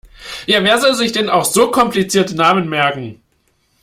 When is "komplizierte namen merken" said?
1.69-3.21